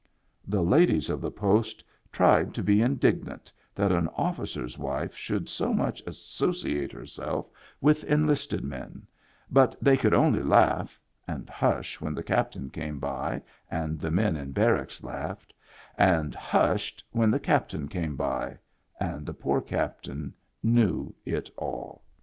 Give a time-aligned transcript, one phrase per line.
[0.47, 5.75] The ladies of the Post tried to be indignant that an officer's wife should so
[5.75, 7.47] much associate herself
[7.81, 9.05] with enlisted men,
[9.51, 14.09] but they could only laugh— and hush when the cap tain came by, and the
[14.09, 15.53] men in barracks laughed—
[15.99, 18.57] and hushed when the captain came by,
[18.99, 20.33] and the poor captain
[20.63, 22.01] knew it all.